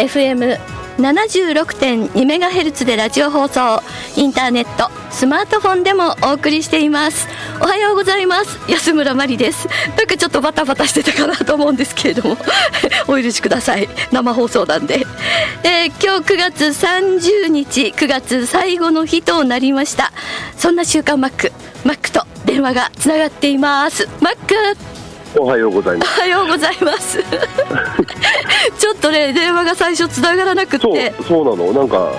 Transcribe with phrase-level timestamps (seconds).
[0.00, 3.82] FM76.2MHz でラジオ放送
[4.16, 7.28] インターネットスマートフォンでもお送りしています。
[7.60, 8.58] おはようございます。
[8.70, 9.68] 安村麻里です。
[9.96, 12.38] なんかちょっとバタバタしてたかなと思うんですけれども。
[13.08, 13.90] お許しください。
[14.10, 15.06] 生放送なんで、
[15.64, 20.12] えー、今日9月30日9月最後の日となりました。
[20.56, 21.52] そんな週刊マック
[21.84, 24.08] マックと電話がつながっています。
[24.20, 24.54] マック。
[25.36, 26.18] おはようございます。
[26.18, 27.18] おはようございます。
[28.78, 32.10] ちょっとね、電話が最初つながらなくそうて、、そうなの、なんか。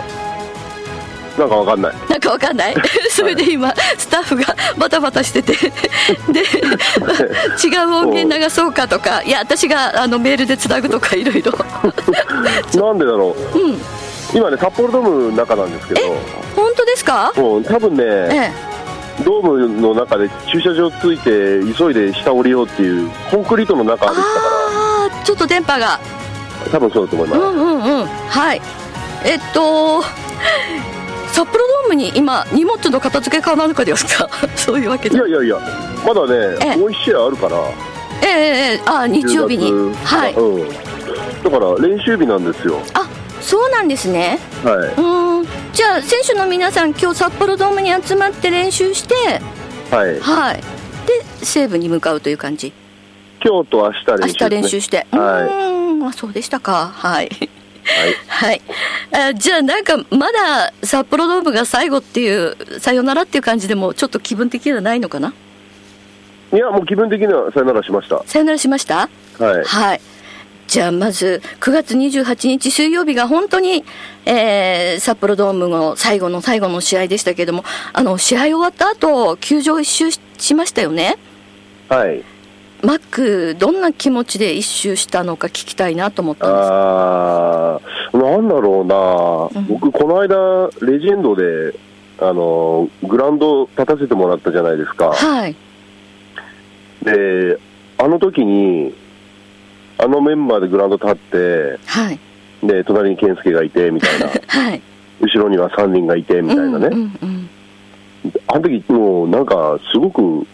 [1.38, 1.94] なんかわかんない。
[2.10, 2.76] なんかわかんない。
[3.10, 5.54] それで今、スタッフがバタバタしてて、
[6.32, 11.52] で、違う音源流そうかとか、いや、私があのメールでつなぐとかいろいろ。
[12.82, 13.58] なんでだろう。
[13.60, 13.82] うん。
[14.34, 16.02] 今ね、札幌ドームの中なんですけど。
[16.56, 17.32] 本当ですか？
[17.36, 18.52] もう多分ね、え
[19.24, 23.10] ドームの中で駐車場ついて、急いで下降りようっていう。
[23.30, 25.86] コンクリートの中歩いてたかああ、ちょっと電波が。
[25.86, 26.00] ら、
[26.72, 27.40] 多分そうだと思います。
[27.42, 28.06] うんうんうん。
[28.06, 28.62] はい。
[29.24, 30.02] えっと、
[31.32, 35.58] 札幌ドームに今、荷物の片付けかなんかですか そういうわけでいやいやいや、
[36.06, 37.58] まだええね、もう一試合あるから。
[38.24, 40.70] ええええあ日曜日に10月はいうん。
[40.70, 42.80] だから練習日なんですよ。
[42.94, 43.08] あ
[43.42, 45.31] そうなんですねはうーん
[45.74, 49.94] じゃあ選手の皆さん今日札幌ドームに集まって練習してい。
[49.94, 50.20] はい。
[50.20, 50.66] はいで
[51.46, 52.74] 西武に向かうという感じ？
[53.44, 55.48] 今日と明日練習、明日練習して、うはい。
[55.48, 57.30] ーんあそうでしたかはい
[57.84, 58.16] はい。
[58.28, 58.62] はい
[59.14, 65.34] あじゃあなんかまだ札幌ドームが最後っていうさよならっていう感じでもちょっと気分的にはないのかな？
[66.54, 68.22] いや、もう気分的にはさよならしました。
[68.26, 69.10] さよならしました？
[69.40, 69.64] はい。
[69.64, 70.02] はい。
[70.72, 73.84] じゃあまず9月28日水曜日が本当に、
[74.26, 81.18] えー札幌ドームの最後の最後の試合でしたけれどもあの試合終わった後球場一周ししましたよね？
[81.90, 82.24] はい。
[82.84, 86.70] マックどんな気持ちで一周したのか聞きたいなと思ったんです。
[86.72, 89.68] あーなんだろうな、うん。
[89.68, 91.76] 僕、この間、レジェンドで、
[92.20, 95.56] あのグラウンド立たせてもらったじゃないですか、はい。
[97.04, 97.60] で
[97.98, 98.96] あの時に、
[100.02, 102.20] あのメンバーでグラウンド立って、はい。
[102.64, 104.82] で隣に健介がいてみたいな、 はい。
[105.22, 107.50] 後ろには3人がいてみたいなね、うんうんうん。
[108.48, 110.46] あの時もうなんか、すごく、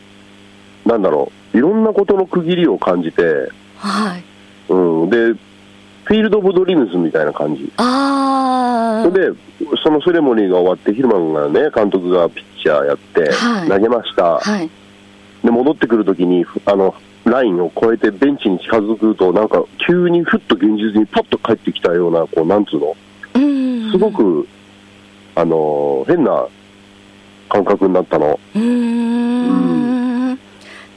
[0.85, 4.23] なんだろう、いろんなことの区切りを感じて、はい。
[4.69, 7.71] うん、で、フィールド・オブ・ドリームズみたいな感じ。
[7.77, 9.31] ああで、
[9.81, 13.69] そのセレモニーが終わって、ヒルマンがね、監督がピッチャーやって、はい。
[13.69, 14.69] 投げました、はい。
[15.43, 16.93] で戻ってくるときに、あの
[17.29, 22.95] ラインを越えてベンチに近づくと、なんか急にふっと現実にパッと帰ってきたような、こうなんつうの、
[23.35, 23.91] うん。
[23.91, 24.47] すごく、
[25.35, 26.47] あの変な
[27.49, 28.61] 感覚になったの、うー
[30.33, 30.39] ん。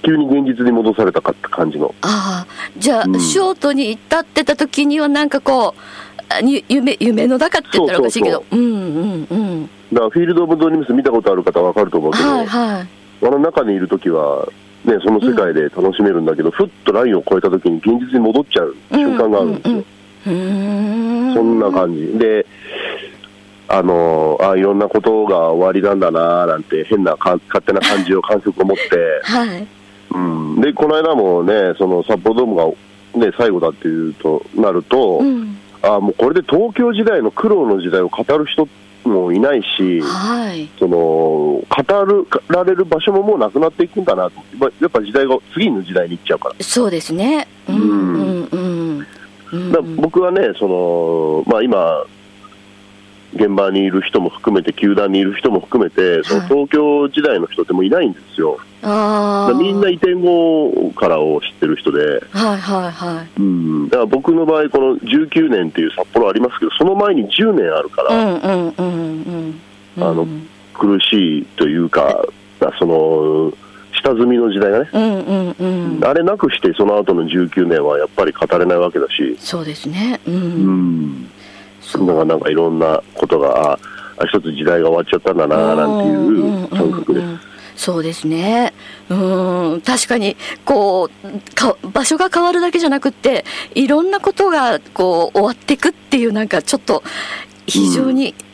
[0.02, 2.52] 急に現実に戻されたかって感じの、ああ。
[2.78, 3.20] じゃあ、うん。
[3.20, 5.82] ショートに立ってた時にはなんかこう
[6.68, 8.44] 夢夢の中って言ったらおかしいけど。
[8.50, 9.70] うんうんうん。
[9.92, 12.88] だからフィールド・オブ・ドリームス見たことある方は分かると思うけど、はいはい。
[13.22, 14.48] あの中にいるときは、
[14.84, 19.76] ね、その世界で楽しめるんだけど、ふっとラインを越えたときに現実に戻っちゃう瞬間があるんですよ。
[19.76, 21.34] うーん。
[21.34, 22.18] そんな感じ。
[22.18, 22.47] で、
[23.72, 29.66] あのあいろんなことが終わりなんだななんて変なか勝手な感じを感触を持って、 はい。
[30.12, 35.56] うん、でこの間もねその札幌ドームが、ね、最後だっていうとなると、うん。
[35.82, 38.68] あもうこれで東京時代の苦労の時代を語る人
[39.10, 40.68] もいないし、はい。
[40.78, 41.65] その語
[42.07, 44.72] るられる場所ももうなくなっていくんだなと。
[44.80, 46.54] やっぱ時代が次の時代に行っちゃうから。
[46.60, 47.47] そうですね。
[47.68, 48.48] うんうん。
[48.51, 49.07] うん
[49.53, 52.04] うん僕はね、そのまあ、今、
[53.34, 58.59] 現場にいる人も含めて、球団にいる人も含めて、その東京時代の人ってもういないんですよ。
[58.83, 59.54] ああ。
[59.54, 63.41] みんな移転後からを知ってる人で、はいはいはい。
[63.41, 68.90] うん、だから僕の場合、この19年っていう札幌ありますけど、その前に10年あるから、うんうんうん
[70.00, 70.10] うん。
[70.10, 70.26] あの
[70.74, 72.24] 苦しいというか、
[72.78, 73.52] その
[73.92, 76.04] 下積みの時代がね、うんうんうん。
[76.04, 80.20] あれなくして、その後の19年はやっぱり語れないわけだし、そうですね。
[80.26, 80.30] う。
[80.30, 81.30] うん
[81.94, 83.78] うだからなんかいろんなことが、あ
[84.18, 87.24] あ一つ時代が終わっちゃったんだななんていう感覚です。
[87.24, 87.41] うんうんうんうん
[87.80, 88.74] そうですね。
[89.08, 89.14] う
[89.76, 90.36] ん、確かに、
[90.66, 97.03] こう、か、場所が変わるだけじゃなくって、いろんなことが、こう、終わっていくっていう、なんかちょっと、
[97.66, 98.49] 非常に、うん、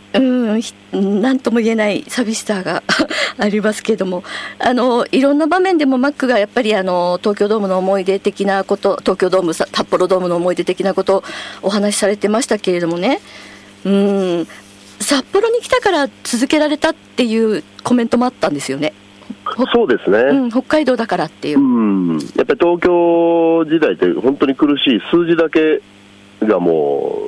[0.61, 2.83] ひなんとも言えない寂しさが
[3.39, 4.25] ありますけれども、
[4.59, 11.25] あの、いろんな場面でもマックがやっぱりあの、東京ドームの思い出的なこと、東京ドーム、さ札幌ドームの思い出的なことを
[11.63, 13.21] お話しされてましたけれどもね、
[13.85, 14.49] うん、
[15.01, 18.93] 札幌に来たから続けられたっていうコメントもあったんですよね。
[19.73, 21.61] そうですね、うん、北海道だからっていう。
[21.61, 25.81] うん、やっぱり東京時代って本当に苦しい、数字だけ
[26.43, 27.19] がも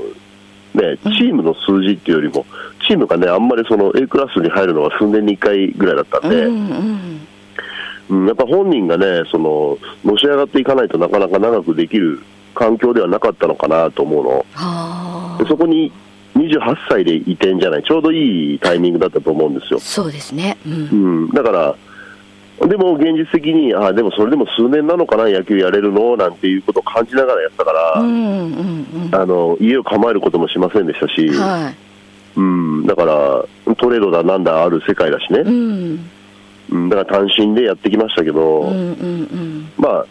[0.75, 2.45] う、ね、チームの数字っていうよりも、
[2.89, 6.71] チームがね、あんまりその A クラスに入るのは数年に1回ぐらいだったんで、うん
[8.09, 12.23] うんうん、やっぱ本人がね、その、のし上がっていかないとなかなか長くできる
[12.55, 14.31] 環境ではなかったのかなと思うの。
[14.39, 15.93] はあでそこに
[16.35, 19.79] 28歳で移転じゃない、ちょうどいいタイミングだったと思うんですよ。
[19.79, 20.57] そうですね。
[20.67, 20.75] うんう
[21.27, 21.75] ん、だから、
[22.67, 26.17] でも現実的に、あでもそれでも数年なのかな、野球やれるの？
[26.17, 31.88] なんていうことを感じながらやったから、うんうんあの家を構えることもしませんでしたし、うん。
[32.39, 35.43] はうん、だから、トレードだなんだある世界だしねい。
[35.43, 36.11] う、ん
[36.71, 39.73] うん、だから単身でやってきましたけど、うんうんうん。
[39.77, 40.07] まあ、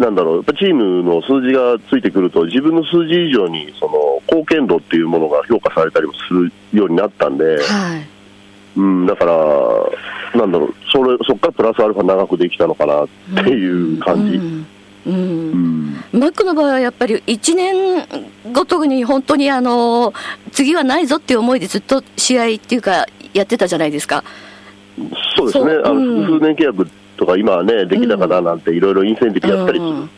[0.00, 8.06] なんだろう、やっぱチームの数字がついてくると、自分の数字以上にその貢献度っていうものが評価されたりもするようになったんで、はい。
[8.76, 9.34] うん、だから、
[10.38, 13.08] なんだろう、それそこからプラスアルファ長くできたのかなっ
[13.44, 14.36] ていう感じ。
[14.36, 14.66] うんうん
[15.06, 15.47] うん
[16.18, 18.06] マックの場合はやっぱり1年
[18.52, 20.12] ごとに本当にあの
[20.52, 24.24] 次はないぞっていう思いでずっと試合っていうかやってたじゃないですか。
[25.36, 26.26] そうですね、あのうん。
[26.26, 30.10] 数年契約とか、今はね、できたかななんて、いろいろインセンティブやったり、うん。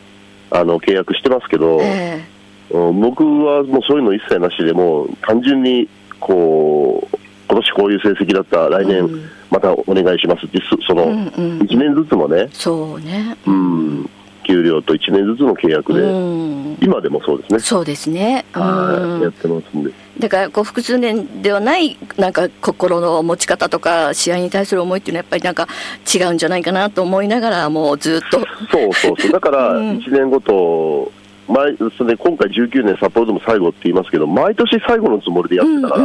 [0.53, 2.25] あの契約してますけど、え
[2.71, 5.87] うん僕はもうそういうの一切なしで、もう単純に
[6.19, 7.17] こう、
[7.47, 9.29] 今年こういう成績だった、来年うん。
[9.49, 11.59] またお願いしますって、そそのうんうん。
[11.61, 13.37] 1年ずつもね、そうね。
[13.45, 14.09] うん、
[14.43, 17.59] 給料と1年ずつの契約で、うん今でもそうですね。
[17.59, 18.45] そうですね。
[18.53, 19.91] はいやっうんてますんで。
[20.19, 25.67] だからこう複数年ではないなんか心の持ち方とか試合に対する思いっていうのはやっぱりなんか
[26.13, 28.39] 違うんじゃないかなと思いながらもうずっと。
[28.71, 31.11] そうそうそう、だから うん1年ごと、
[31.47, 36.01] 毎それで今回19年、札幌でも最後って言いますけど、毎年最後のつもりでやってたから、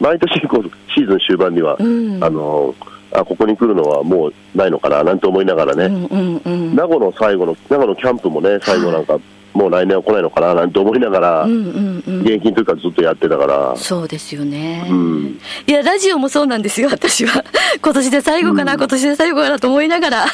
[0.00, 2.74] 毎年こうシーズン終盤には、うんあの
[3.14, 6.76] あここに来るのはもうないのかななんて思いながらね、うんうんうん。
[6.76, 9.18] 名護の最後の、名護のキャンプもね、最後なんか、
[9.52, 12.20] もう来年は来ないのかななんて思いながら、うんうんうん。
[12.22, 14.86] 現役の時からずっとやってたから、そうですよね。
[14.88, 15.38] うん。
[15.66, 17.44] いや、ラジオもそうなんですよ、私は。
[17.82, 20.26] 今年で最後かな、今年で最後かなと思いながら。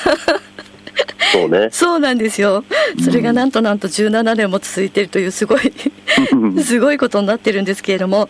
[1.33, 1.69] そうね。
[1.71, 2.65] そうなんですよ。
[3.03, 5.73] それがなんとなんと17年も続いているというすごい
[6.62, 8.29] すごいことになってるんですけれども、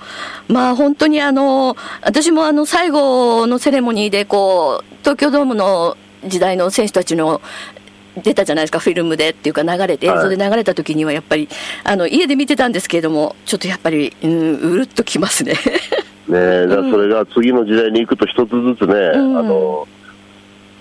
[0.49, 7.41] まあ本当にあの、私もあの最後のセレモニーでこう、東京ドームの時代の選手たちの
[8.23, 11.49] 出たじゃないですか、フィルムでっていうか流れて、映はい像で流れた時にはやっぱり、
[11.85, 15.53] あの、家で見てたんですけれども、ちょっとやっぱり、うん、うるっときますね。
[15.53, 15.58] ね
[16.34, 19.89] え、それが次の時代に行くと一つずつね、うんあの、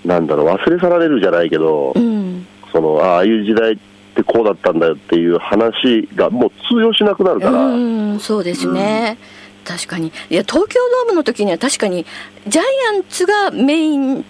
[0.04, 2.46] なんだろう、忘れ去られるじゃないけど、うん。
[2.72, 3.76] そのああいう時代っ
[4.14, 9.18] てこうだったんだよっていう話がもう通用しなくなるから、うん、そうですね。
[9.64, 10.08] 確かに。
[10.30, 12.06] いや、東京ドームの時には確かに、
[12.46, 12.64] ジャイ
[12.96, 14.24] アンツがメイン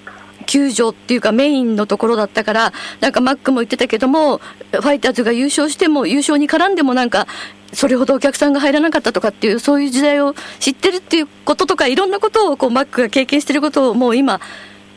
[0.47, 4.39] 球場っていうかメインのところだったから、なんかマックも言ってたけども、
[4.73, 7.27] ファイターズが優勝しても、優勝に絡んでもなんか、
[7.73, 14.41] それほどお客さんが入らなかったとかっていう、そういう時代を知ってるっていうこととか、いろんなことをこうマックが経験してることをもう今、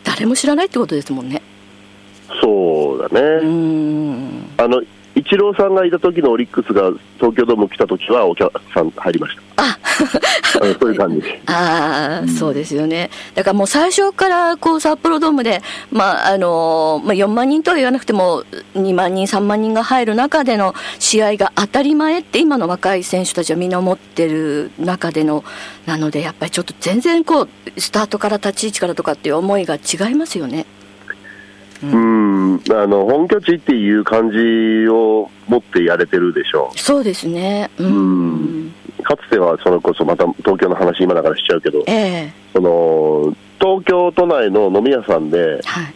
[0.04, 1.42] 誰も知らないってことですもんね。
[2.42, 4.50] そうだね、うーん。
[4.58, 4.82] あの
[5.16, 9.42] イチローさんがいた時のオリックスが東京ドーム来た時はお客さん入りました。
[9.58, 9.78] あ
[10.52, 11.28] そういう感じ。
[11.46, 13.10] ああ、そうですよね。
[13.36, 18.44] だからもう最初からこう札幌ドームで、まああのまあ、4万人とは言わなくても
[18.76, 25.44] 2万人、3万人が入る中での試合が当たり前って今の若い選手たちはみんな思ってる中での
[25.86, 30.66] なのでやっぱりちょっと全然こうスタートから立ち位置からとかっていう思いが違いますよね。
[31.84, 37.70] うん、あの本拠地っていう感じを持ってやれてるでしょそうですね。
[37.80, 37.84] う。
[37.84, 38.74] うん。
[38.98, 42.34] 必かつてはそれこそまた東京の話、今だからしちゃうけど、ええ。
[42.54, 45.94] その東京都内の飲み屋さんで、はい。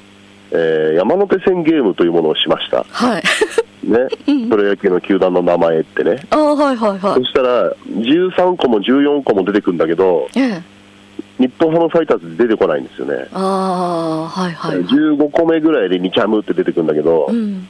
[0.51, 3.23] えー山手線ゲームというものをしました、はい。
[3.85, 4.07] ね、
[4.49, 6.99] プロ野球の球団の名前ってね、ああはいはいはい。
[6.99, 10.74] そしたら13個も14個も出てくるんだけど、ええ
[11.37, 14.85] 日本ハムファイターズ出てこないんですよね、ああはいはいはい。
[14.85, 17.67] 15個目ぐらいで2チャムって出てくるんだけど、うん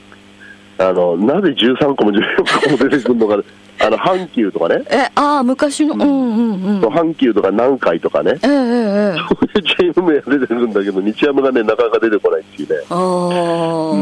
[0.78, 3.42] あのなぜ13個も14個も出てくるのか、
[3.80, 6.02] あの阪急とかね、えああ昔のうん。
[6.02, 9.16] うんうん阪急とか南海とかね、ええええええ。
[9.16, 14.02] そういうチーム名が出てくるんだけど、日ハムがね、なかなか出てこないっていうね、ああうん、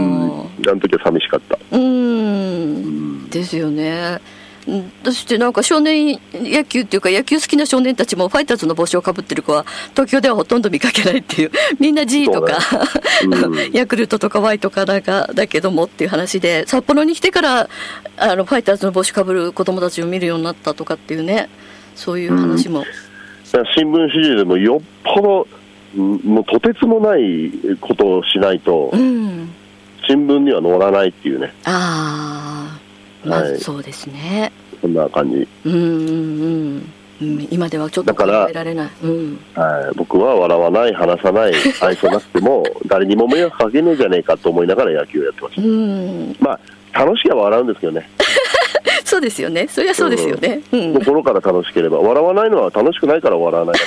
[0.68, 1.58] あの時は寂しかった。
[1.72, 3.30] うーん。
[3.30, 4.20] ですよね。
[4.68, 4.92] うん。
[5.04, 11.52] そしてなんか少年野球っていうか野球好きな少年たちもファイターズの帽子をかぶってる子は東京ではほとんど見かけないっていう。
[11.80, 12.54] みんな G とか、
[13.28, 13.38] ね。
[13.38, 13.72] うん。
[13.74, 17.70] ヤクルトとか Y とかなんかだけどもっていう話で札幌に来てから
[18.18, 21.50] あのファイターズの帽子かぶる子供たちを見るようになったとかっていうね
[21.96, 22.84] そういう話も、
[23.76, 25.48] 新聞紙でもよっぽど、
[25.96, 29.54] うんもうとてつもないことをしないとう、ん、
[30.08, 32.63] 新聞には載らないっていうね、ああ
[33.26, 34.52] まあ、はいそうですね
[34.82, 35.48] そんな感じ。
[35.66, 38.90] うんうんうんうん今ではちょっと考だからえられない。
[39.04, 46.44] うんはい、僕は笑わない、話さない、愛想なくても、誰にも迷惑かけねえじゃねえかと思いながら野球をやってましうん、た。
[46.44, 46.60] ま
[46.94, 48.10] あ、楽しきゃ笑うんですけどね、
[49.06, 49.68] そうですよね。
[49.70, 50.62] そりゃそうですよね。
[50.74, 53.82] うん、心から楽しければ、笑わないのは楽しくないから笑わない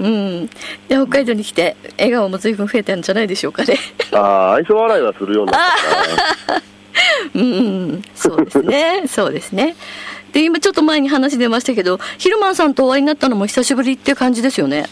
[0.00, 0.46] うん。
[0.46, 0.50] で
[0.90, 3.76] 北海道に来て笑顔も随分増えたんじゃないでしょうかね。
[4.12, 5.60] ああ、愛想笑いはするようになっ
[6.46, 6.62] たな。
[7.34, 7.46] うんう
[7.96, 9.02] ん、そうですね。
[9.06, 9.74] そうですね。
[10.32, 14.86] で今ちょっと前に話出ましたけど、ヒルマンさんとお会いになったのも久しぶりっていう感じですよね。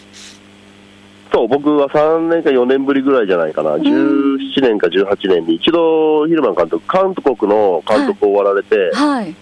[1.33, 9.35] そう、僕は3年か4年ぶりぐらいじゃないかな、17年か18年に一度、ヒルマン監督、韓国の監督を終わられて、はい。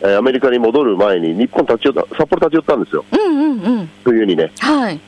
[0.00, 3.90] えーアメリカに戻る前に、日本立ち寄った、札幌立ち寄ったんですよ、うんうんうん。
[4.04, 5.00] 冬にね、はい。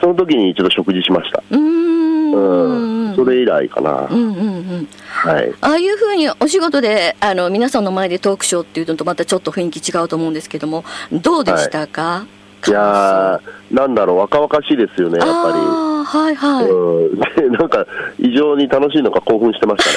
[0.00, 2.03] その時に一度食事しました、うーん。
[2.32, 4.88] うん、それ以来かな、うんうんうん。
[5.08, 12.26] はい、ああいうふうにお仕事であの皆さんの前でトークショーっていうのとまたちょっと雰囲気違うと思うんですけどもどうでしたか、
[12.66, 12.70] い。
[12.70, 16.70] やー、なんだろう、若々しいですよね、やっぱああはいはい、り。
[16.70, 17.86] うん、で なんか
[18.18, 19.96] 異常に楽しいのか興奮してましたね。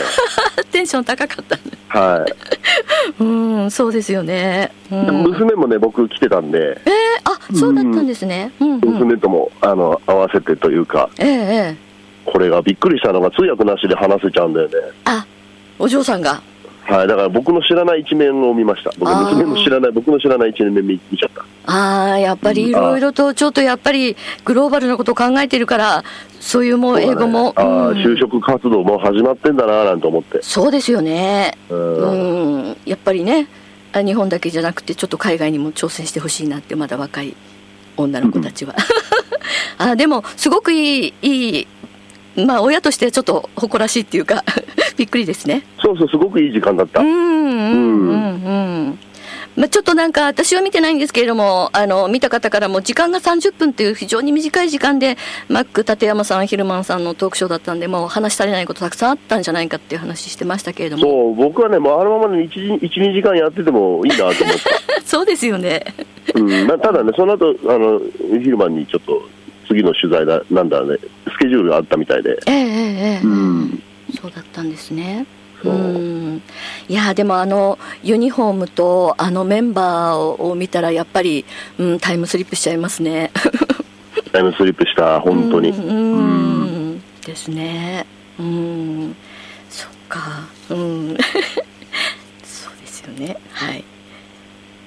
[0.72, 1.62] テンション高かったね。
[1.90, 2.26] は
[3.20, 8.52] い、うんそうですよね、うん、で娘もね、僕来てたんで、えー、あそうだったんですね。
[8.60, 8.72] うん。
[8.74, 8.80] うん。
[8.80, 11.87] 娘ともあの合わせてというか、ええええ
[12.28, 14.74] これがびっくりしたのが通訳なしで話せちゃうんだよね。
[15.06, 15.26] あ
[15.80, 16.42] お嬢さんが
[16.88, 18.92] はい、だから僕の知らない一面を見ました。
[18.98, 21.46] 僕、娘の知らない、僕の知らない一面見見ちゃった。
[21.70, 24.16] ああやっぱりいろいろとちょっとやっぱり
[24.46, 26.04] グローバルなことを考えてるから
[26.40, 30.42] そういうもう英語もああ、うん就職活動も始まってんだななんて思って。
[30.42, 33.50] そうですよねうんうんやっぱりね
[33.92, 37.36] あ日本だけじゃなくてちょっと海外にも挑戦してほしいなってまだ若い
[37.98, 38.74] 女の子たちは
[39.78, 41.68] あでもすごくいいいい
[42.46, 44.44] まあ親としてちょっと誇らしいっていうか
[44.98, 47.02] びっくりですねそうそう、すごくいい時間だった。
[47.02, 48.54] うんうんうんう
[48.94, 49.00] ん
[49.58, 55.18] まあ、ちょっとなんか私は見てないんですけれどもあの見た方からも時間が30分っていう非常に短い時間で
[55.50, 64.36] マック立山さんヒルマンさんのトークショーだったんでもう話し足りないことたくさんあったんじゃないかっていう話してましたけれどもそう、僕はね、もうあのまま1、1 2時間やっててもいいなと思っ
[65.04, 65.84] そうですよね
[66.32, 66.40] た。
[66.40, 68.00] うん、なただね、その後、あの、
[68.40, 69.28] 昼間にちょっと、
[69.68, 71.17] 次の取材だ、なんだね、ス
[71.48, 72.38] ケジュールがあったみたいで。
[72.46, 73.84] ええええええうん。
[74.22, 75.26] そうだったんですね。
[75.64, 76.42] そううん
[76.88, 81.46] いやでもあのユニフォームとあのメンバーを見たらやっぱり、
[81.80, 83.32] うん、タイムスリップしちゃいますね。
[84.32, 85.70] タイムスリップした、本当に。
[85.70, 86.22] うんう
[86.96, 88.06] んですね。
[88.40, 89.16] うん
[89.70, 91.18] そっかうん
[92.44, 93.84] そうですよねはい。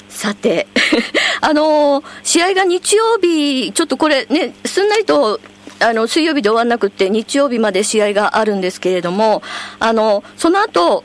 [0.09, 0.67] さて
[1.41, 5.41] あの試合が日曜日ちょっとこれねすんなりと
[5.81, 9.43] あの水曜日で終わらなくて日曜日まで試合があるんですけれども
[9.79, 11.05] あのその後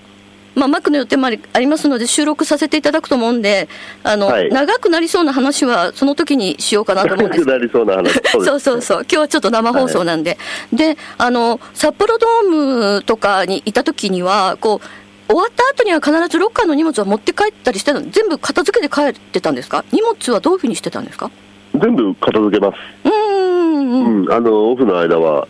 [0.56, 3.68] まあ、マックの予定もありありますので収録させていただくと思うんで
[4.04, 4.50] あの、はい。
[4.50, 7.44] 長くなりそうな話はその時にしようかなと思うんです。
[7.44, 8.14] けどなりそうな話。
[8.46, 10.38] そうそうそう、今日はちょっと生放送なんで、
[10.72, 14.88] であの札幌ドームとかにいた時には、こう
[15.28, 21.30] 終わった後には必ずロッカーの荷物は持って帰ったりしてたの、全部片付けて帰ってたんですか、荷物はどういうふうにしてたんですか？
[21.74, 22.78] 全部片付けます。
[23.04, 23.25] うーん
[23.80, 25.48] うん、うん、あのオフの間は、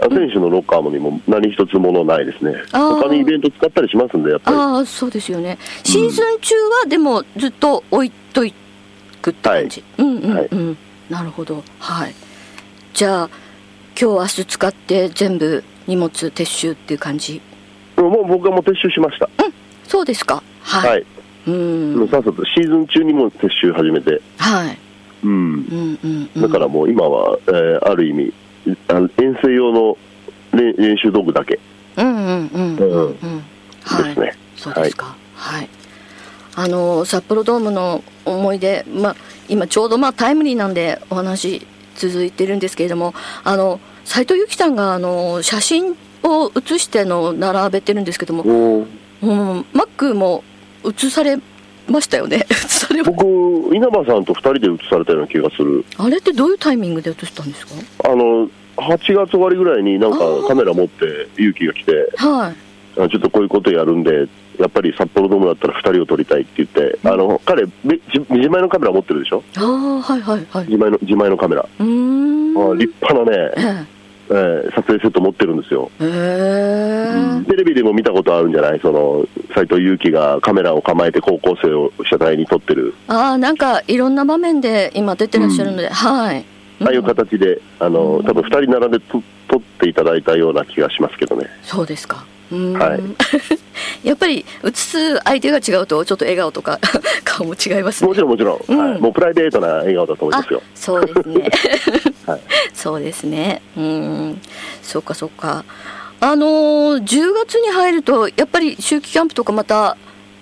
[0.00, 8.52] あ選手のロッカーにも何一つものないですね、他にイベント使ったりしますんで、やっぱり、ああ、そうですよね、シーズン中はでもずっと置いとい
[9.20, 10.16] くって感じ、うん。
[10.16, 10.48] うんうん、はい。
[11.08, 12.14] なるほど、はい、
[12.94, 13.30] じゃあ、
[14.00, 17.40] 今日明日使って全部荷物撤収っていう感じ？
[17.96, 19.28] もう僕はもう撤収しました、
[19.84, 20.42] そうですか。
[20.62, 20.90] はい。
[20.90, 21.06] はい、
[21.46, 22.08] うん。
[22.08, 24.78] さっさとシーズン中にも撤収始めて、はい
[25.22, 26.42] うん、うんうんうん。
[26.42, 28.32] だからもう今は、えーある意味、
[28.88, 29.96] あの遠征用の
[30.52, 31.58] 練練習道具だけ。
[31.96, 33.44] うんうんうんうんうん。
[33.84, 34.04] はい。
[34.04, 34.36] ですね。
[34.56, 35.16] そうですか。
[35.34, 35.68] はい、
[36.54, 39.16] あの札幌ドームの思い出まあ
[39.48, 43.12] 今ちょうどまあタイムリーなんでお話続いてるんですけれども
[43.42, 48.86] あの斉藤由貴さんがあの写真を写しての並べてるんですけども、うん、
[49.72, 50.44] マックも
[50.84, 51.38] 写され
[51.88, 52.46] ましたよね
[52.92, 58.10] 写され僕、稲葉さんと2人で写されたような気がする、あれってどういうタイミングで写したんですか？
[58.10, 60.18] あの8月終わりぐらいに、なんか
[60.48, 63.00] カメラ持って、勇気が来て、はい。
[63.00, 70.66] あちょっとこういうことやるんで、やっぱり札幌ドームだったら2人を撮りたいって言って、あの彼、め自自前のカメラ持ってるでしょ、ああはいはいはい。
[70.66, 72.72] 自前の自前のカメラ、うーん。
[72.72, 75.90] あ立派なね、ええー撮影セット持ってるんですよ。
[76.00, 76.08] えへ
[77.42, 78.80] えテレビでも見たことあるんじゃない？
[78.80, 86.44] その斎藤佑樹がカメラを構えて高校生を車体に撮ってる、ああなんかいろんな場面で今出てらっしゃるので、はい。
[86.80, 91.46] ああいう形で、あの多分2人並んでと撮っていただいたような気がしますけどね。
[91.62, 92.16] そうですか。
[92.16, 92.31] うーん
[92.78, 93.00] はい。
[94.06, 96.78] やっぱり映す相手が違うとちょっと笑顔とか
[97.24, 98.08] 顔も違いますね。
[98.08, 98.78] もちろんもちろん、うん。
[98.78, 100.62] はい、もうプライベートな笑顔だと思いますよ。
[100.74, 101.50] そうですね。
[102.26, 102.40] はい。
[102.74, 103.62] そうですね。
[103.76, 104.40] うん。
[104.82, 105.64] そうかそうか。
[106.20, 109.96] あのー、10月に入るとやっぱり秋季キャンプとかまた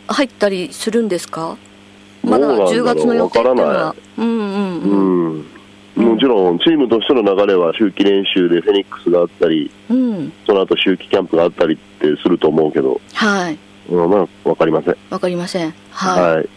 [0.08, 1.56] 入ったりするんですか？
[2.22, 3.94] まだどうなんだろう10月の予定っていうのは。
[4.18, 4.30] うんう。
[4.30, 4.48] んうう
[5.36, 5.38] ん。
[5.38, 5.46] ん
[6.00, 10.32] もちろんチームとしての流れは秋季練習でフェニックスがあったりうん。
[10.46, 13.58] その後秋季キャンプがあったりってすると思うけど、はい。
[13.88, 14.96] うん、まあ分かりません。
[15.10, 15.74] わかりません。
[15.90, 16.48] はい、はい。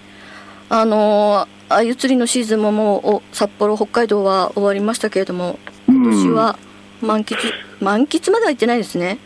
[0.69, 6.57] あのー、あゆ釣りのシーズンももうお札幌北海道は終わりましたけれども今年は
[7.01, 7.35] 満喫
[7.81, 9.19] 満喫までは行ってないですね。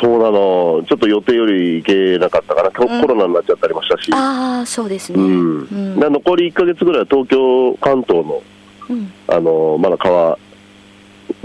[0.00, 5.22] そうなの、ちょっと予定より行けなかったから、コうんコロナになっちゃったりもしたし、ああそうですね。
[5.22, 5.58] うん。
[5.60, 6.00] うん。
[6.00, 8.42] で残り1か月ぐらいは東京、関東の
[8.88, 9.12] うん。
[9.28, 10.38] あのまだ川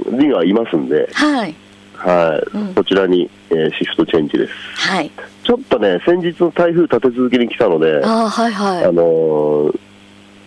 [0.07, 1.55] にはいますんで、はい。
[1.95, 2.57] はい。
[2.57, 2.73] うん。
[2.73, 4.53] こちらに、えーシフトチェンジです。
[4.75, 5.11] はい。
[5.43, 8.93] ちょっとね、先日の台風立て続けに来たので、あああはいはい。
[8.93, 9.79] のー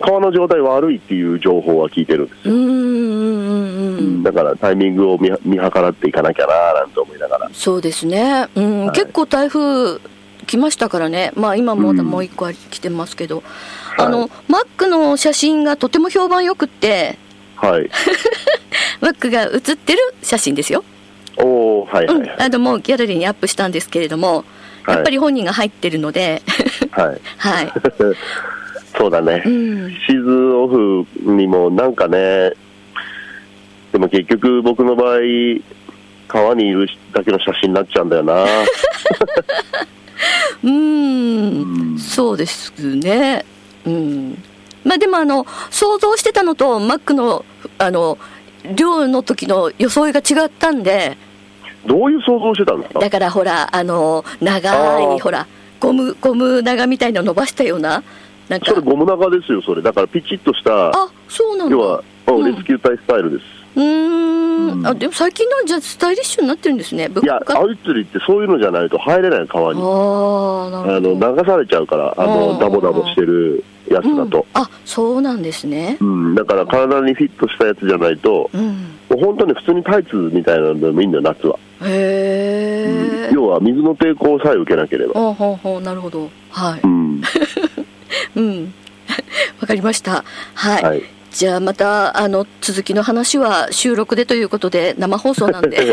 [0.05, 2.55] 川の状態悪いっていう情報は聞いてるんですよ。
[2.55, 4.23] うんうんうんうんうん。
[4.25, 7.51] だからタイミングを見見計らっていかなきゃななんて思いながら。
[7.53, 8.87] そうですね、うん。
[8.87, 8.97] はい。
[8.97, 10.01] 結構台風
[10.47, 11.33] 来ましたからね。
[11.37, 13.45] まあ今もまもう一個来てますけど、はい
[13.99, 17.19] あのマックの写真がとても評判よくって。
[17.57, 17.91] はい。
[19.01, 20.85] マックが写ってる写真ですよ。
[21.37, 24.45] おー、はいはいうん、あのもうギャラリーにアップしたんですけれども、
[24.85, 24.97] はい。
[24.97, 26.43] やっぱり本人が入ってるので、
[26.91, 27.21] はい。
[27.39, 27.73] はい、
[28.97, 29.43] そうだね。
[29.45, 32.53] うん、シーズンオフにもなんかね、
[33.93, 35.19] でも結局僕の場合、
[36.29, 38.45] 川にいるだけの写真になっちゃうんだよな。
[40.63, 43.45] うーん、そうですね、
[43.87, 44.43] うん、
[44.85, 47.45] まあでもあの想像してたのとマックの
[47.79, 48.19] あの
[48.77, 51.17] 量の時の装いが違ったんで、
[51.87, 55.49] どういう想像してたんですかだからほらあの長いほら
[55.81, 58.05] ゴムゴム長みたいなの伸ばしたような
[58.49, 58.67] なんか。
[58.67, 59.83] それゴム長ですよ、それ。
[59.83, 61.75] だからピチッとした、あそうなんだ。
[61.75, 63.62] 要は、レスキュー隊スタイルです。
[63.77, 64.73] うーん。
[64.73, 64.87] うん。
[64.87, 67.11] あでも最近のはじゃあスタイリッシュになってるんですね。
[67.23, 69.81] いや、あアウ釣りってそういうのじゃないと入れない川に。
[69.81, 71.33] あーなあるほど。
[71.33, 72.61] の流されちゃうから、ああのー。
[72.61, 75.99] ダボダボしてるやつだと、うん、あそうなんですね。
[76.01, 76.35] うん。
[76.35, 78.63] だから体にフィットしたやつじゃないと、うん。
[79.11, 81.59] もう本当に普通にタイツみたいなのでもいいんだよ、夏は。
[81.85, 85.15] へえ要は水の抵抗さえ受けなければ。
[85.15, 86.31] ほうほうほうなるほど。
[86.51, 86.81] はい。
[86.85, 87.21] うん。
[88.37, 88.75] うん。
[89.61, 90.25] わかりました。
[90.55, 95.93] はい、はい、じゃあまたあの続きの話は収録でということで生放送なんで。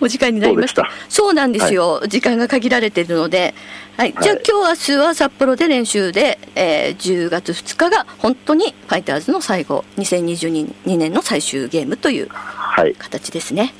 [0.00, 0.90] お時間になりました。
[1.08, 3.54] そうなんですよ、時間が限られているので、
[3.96, 9.84] はい、じゃあ、はい今日明日は札幌で練習で、えー10月2日が本当にファイターズの最後。
[9.98, 13.72] 2022年の最終ゲームというはい、形ですね。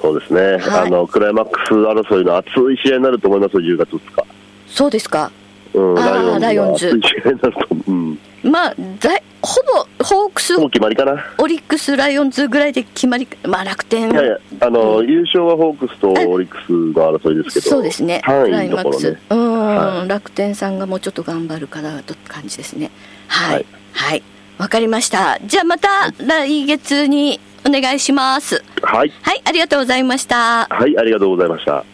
[0.00, 0.60] そうですね、はい。
[0.86, 4.24] あのクライマックス争いの熱い試合になると思いますよ、10月2日。
[4.66, 5.30] そうですか。
[5.72, 6.88] うん、ライオンズ。
[6.88, 7.76] 熱い試合になると。
[7.88, 9.60] うん、まあだいほ
[9.98, 11.24] ぼホークスもう決まりかな？
[11.38, 14.10] オリックスライオンズぐらいで決まりまあ楽天。
[14.10, 19.20] いやいや、あの、優勝はホークスとオリックスの争いですけど、そうですね、ク3ライ位のところね。
[19.30, 22.90] うん、は楽天さんがもうちょっと頑張るかなという感じですね。
[23.28, 23.62] ははい。
[23.62, 24.22] い、はい、
[24.58, 25.38] わ、かりました。
[25.44, 28.62] じゃあまた来月にお願いします。
[28.82, 30.66] はい、はい、ありがとうございました。
[30.68, 31.84] はい、ありがとうございました。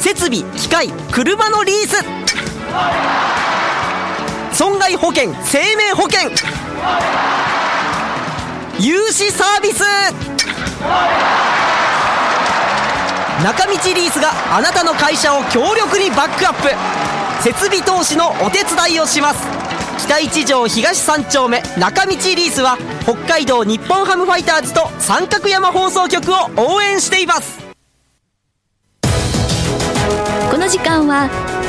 [0.00, 2.04] 設備機械車のリース
[4.52, 6.30] 損害保険生命保険。
[8.78, 9.82] 融資サービス。
[13.42, 16.68] 中道リースがあなたの会社を強力にバックアップ。
[17.42, 19.46] 設備投資のお手伝いをします。
[19.98, 27.60] 北一条東三丁目中道リースは北海道日本ハムファイターズと三角山放送局を応援しています。
[30.50, 31.28] この時間は